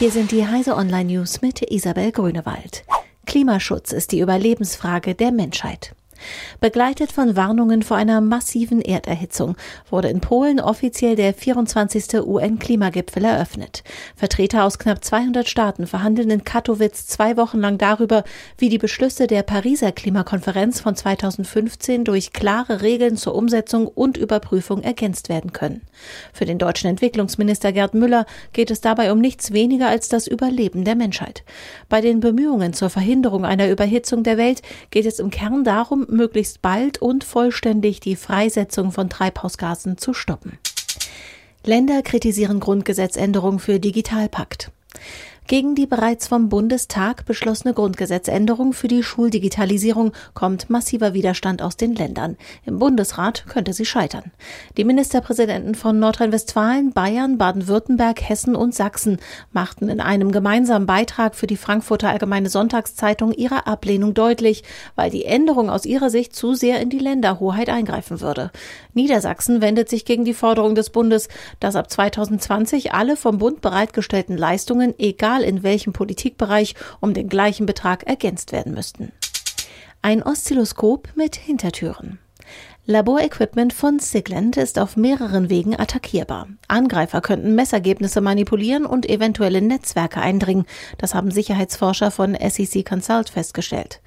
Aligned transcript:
Hier 0.00 0.10
sind 0.10 0.30
die 0.30 0.46
Heise 0.46 0.76
Online 0.76 1.12
News 1.12 1.42
mit 1.42 1.60
Isabel 1.70 2.10
Grünewald. 2.10 2.84
Klimaschutz 3.26 3.92
ist 3.92 4.12
die 4.12 4.20
Überlebensfrage 4.20 5.14
der 5.14 5.30
Menschheit. 5.30 5.94
Begleitet 6.60 7.12
von 7.12 7.36
Warnungen 7.36 7.82
vor 7.82 7.96
einer 7.96 8.20
massiven 8.20 8.80
Erderhitzung 8.82 9.56
wurde 9.90 10.08
in 10.08 10.20
Polen 10.20 10.60
offiziell 10.60 11.16
der 11.16 11.34
24. 11.34 12.20
UN-Klimagipfel 12.24 13.24
eröffnet. 13.24 13.82
Vertreter 14.16 14.64
aus 14.64 14.78
knapp 14.78 15.04
200 15.04 15.48
Staaten 15.48 15.86
verhandeln 15.86 16.30
in 16.30 16.44
Katowice 16.44 17.06
zwei 17.06 17.36
Wochen 17.36 17.58
lang 17.58 17.78
darüber, 17.78 18.24
wie 18.58 18.68
die 18.68 18.78
Beschlüsse 18.78 19.26
der 19.26 19.42
Pariser 19.42 19.92
Klimakonferenz 19.92 20.80
von 20.80 20.96
2015 20.96 22.04
durch 22.04 22.32
klare 22.32 22.82
Regeln 22.82 23.16
zur 23.16 23.34
Umsetzung 23.34 23.86
und 23.86 24.16
Überprüfung 24.16 24.82
ergänzt 24.82 25.28
werden 25.28 25.52
können. 25.52 25.82
Für 26.32 26.44
den 26.44 26.58
deutschen 26.58 26.88
Entwicklungsminister 26.88 27.72
Gerd 27.72 27.94
Müller 27.94 28.26
geht 28.52 28.70
es 28.70 28.80
dabei 28.80 29.12
um 29.12 29.18
nichts 29.18 29.52
weniger 29.52 29.88
als 29.88 30.08
das 30.08 30.26
Überleben 30.26 30.84
der 30.84 30.94
Menschheit. 30.94 31.44
Bei 31.88 32.00
den 32.00 32.20
Bemühungen 32.20 32.72
zur 32.72 32.90
Verhinderung 32.90 33.44
einer 33.44 33.68
Überhitzung 33.68 34.22
der 34.22 34.38
Welt 34.38 34.62
geht 34.90 35.06
es 35.06 35.18
im 35.18 35.30
Kern 35.30 35.64
darum, 35.64 36.06
möglichst 36.10 36.62
bald 36.62 36.98
und 36.98 37.24
vollständig 37.24 38.00
die 38.00 38.16
Freisetzung 38.16 38.92
von 38.92 39.08
Treibhausgasen 39.08 39.98
zu 39.98 40.12
stoppen. 40.12 40.58
Länder 41.64 42.02
kritisieren 42.02 42.60
Grundgesetzänderung 42.60 43.58
für 43.58 43.80
Digitalpakt. 43.80 44.70
Gegen 45.50 45.74
die 45.74 45.86
bereits 45.86 46.28
vom 46.28 46.48
Bundestag 46.48 47.26
beschlossene 47.26 47.74
Grundgesetzänderung 47.74 48.72
für 48.72 48.86
die 48.86 49.02
Schuldigitalisierung 49.02 50.12
kommt 50.32 50.70
massiver 50.70 51.12
Widerstand 51.12 51.60
aus 51.60 51.76
den 51.76 51.96
Ländern. 51.96 52.36
Im 52.66 52.78
Bundesrat 52.78 53.46
könnte 53.48 53.72
sie 53.72 53.84
scheitern. 53.84 54.30
Die 54.76 54.84
Ministerpräsidenten 54.84 55.74
von 55.74 55.98
Nordrhein-Westfalen, 55.98 56.92
Bayern, 56.92 57.36
Baden-Württemberg, 57.36 58.22
Hessen 58.28 58.54
und 58.54 58.76
Sachsen 58.76 59.18
machten 59.50 59.88
in 59.88 60.00
einem 60.00 60.30
gemeinsamen 60.30 60.86
Beitrag 60.86 61.34
für 61.34 61.48
die 61.48 61.56
Frankfurter 61.56 62.10
Allgemeine 62.10 62.48
Sonntagszeitung 62.48 63.32
ihre 63.32 63.66
Ablehnung 63.66 64.14
deutlich, 64.14 64.62
weil 64.94 65.10
die 65.10 65.24
Änderung 65.24 65.68
aus 65.68 65.84
ihrer 65.84 66.10
Sicht 66.10 66.36
zu 66.36 66.54
sehr 66.54 66.80
in 66.80 66.90
die 66.90 67.00
Länderhoheit 67.00 67.70
eingreifen 67.70 68.20
würde. 68.20 68.52
Niedersachsen 68.94 69.60
wendet 69.60 69.88
sich 69.88 70.04
gegen 70.04 70.24
die 70.24 70.34
Forderung 70.34 70.76
des 70.76 70.90
Bundes, 70.90 71.28
dass 71.58 71.74
ab 71.74 71.90
2020 71.90 72.94
alle 72.94 73.16
vom 73.16 73.38
Bund 73.38 73.60
bereitgestellten 73.62 74.36
Leistungen, 74.36 74.94
egal 74.96 75.39
egal 75.40 75.48
in 75.48 75.62
welchem 75.62 75.92
Politikbereich, 75.92 76.74
um 77.00 77.14
den 77.14 77.28
gleichen 77.28 77.66
Betrag 77.66 78.06
ergänzt 78.06 78.52
werden 78.52 78.74
müssten. 78.74 79.12
Ein 80.02 80.22
Oszilloskop 80.22 81.08
mit 81.14 81.36
Hintertüren. 81.36 82.18
Laborequipment 82.86 83.72
von 83.72 84.00
Sigland 84.00 84.56
ist 84.56 84.78
auf 84.78 84.96
mehreren 84.96 85.48
Wegen 85.48 85.78
attackierbar. 85.78 86.48
Angreifer 86.66 87.20
könnten 87.20 87.54
Messergebnisse 87.54 88.20
manipulieren 88.20 88.84
und 88.84 89.08
eventuelle 89.08 89.60
Netzwerke 89.60 90.20
eindringen. 90.20 90.64
Das 90.98 91.14
haben 91.14 91.30
Sicherheitsforscher 91.30 92.10
von 92.10 92.34
SEC 92.34 92.84
Consult 92.84 93.28
festgestellt. 93.28 94.00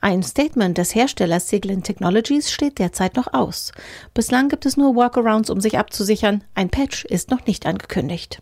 Ein 0.00 0.22
Statement 0.22 0.78
des 0.78 0.94
Herstellers 0.94 1.48
Sigland 1.48 1.84
Technologies 1.84 2.50
steht 2.50 2.78
derzeit 2.78 3.16
noch 3.16 3.34
aus. 3.34 3.72
Bislang 4.14 4.48
gibt 4.48 4.64
es 4.64 4.78
nur 4.78 4.94
Workarounds, 4.94 5.50
um 5.50 5.60
sich 5.60 5.76
abzusichern. 5.76 6.42
Ein 6.54 6.70
Patch 6.70 7.04
ist 7.04 7.30
noch 7.30 7.44
nicht 7.46 7.66
angekündigt. 7.66 8.40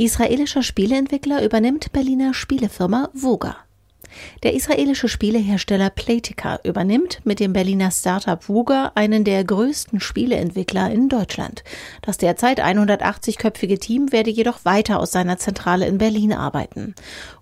Israelischer 0.00 0.62
Spieleentwickler 0.62 1.42
übernimmt 1.42 1.90
Berliner 1.90 2.32
Spielefirma 2.32 3.08
Voga. 3.14 3.56
Der 4.44 4.54
israelische 4.54 5.08
Spielehersteller 5.08 5.90
Playtika 5.90 6.60
übernimmt 6.62 7.20
mit 7.24 7.40
dem 7.40 7.52
Berliner 7.52 7.90
Startup 7.90 8.48
Wuga 8.48 8.92
einen 8.94 9.24
der 9.24 9.42
größten 9.42 9.98
Spieleentwickler 9.98 10.92
in 10.92 11.08
Deutschland. 11.08 11.64
Das 12.00 12.16
derzeit 12.16 12.62
180-köpfige 12.64 13.80
Team 13.80 14.12
werde 14.12 14.30
jedoch 14.30 14.64
weiter 14.64 15.00
aus 15.00 15.10
seiner 15.10 15.38
Zentrale 15.38 15.88
in 15.88 15.98
Berlin 15.98 16.32
arbeiten. 16.32 16.94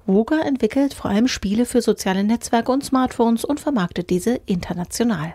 Wuga 0.07 0.41
entwickelt 0.41 0.95
vor 0.95 1.11
allem 1.11 1.29
Spiele 1.29 1.67
für 1.67 1.83
soziale 1.83 2.25
Netzwerke 2.25 2.73
und 2.73 2.83
Smartphones 2.83 3.45
und 3.45 3.61
vermarktet 3.61 4.09
diese 4.09 4.41
international. 4.47 5.35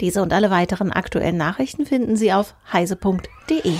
Diese 0.00 0.20
und 0.20 0.32
alle 0.32 0.50
weiteren 0.50 0.90
aktuellen 0.90 1.36
Nachrichten 1.36 1.86
finden 1.86 2.16
Sie 2.16 2.32
auf 2.32 2.56
heise.de. 2.72 3.76